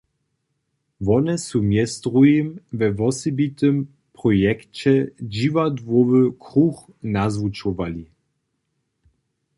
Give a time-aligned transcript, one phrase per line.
[1.07, 2.47] Wone su mjez druhim
[2.79, 3.75] we wosebitym
[4.17, 4.93] projekće
[5.35, 6.79] dźiwadłowy kruch
[7.15, 8.05] nazwučowali.